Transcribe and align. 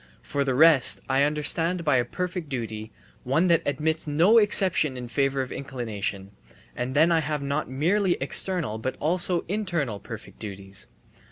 For 0.23 0.43
the 0.43 0.55
rest, 0.55 0.99
I 1.07 1.21
understand 1.21 1.85
by 1.85 1.97
a 1.97 2.05
perfect 2.05 2.49
duty 2.49 2.89
one 3.23 3.49
that 3.49 3.61
admits 3.67 4.07
no 4.07 4.39
exception 4.39 4.97
in 4.97 5.07
favour 5.07 5.41
of 5.43 5.51
inclination 5.51 6.31
and 6.75 6.95
then 6.95 7.11
I 7.11 7.19
have 7.19 7.43
not 7.43 7.69
merely 7.69 8.13
external 8.19 8.79
but 8.79 8.97
also 8.99 9.45
internal 9.47 9.99
perfect 9.99 10.39
duties. 10.39 10.87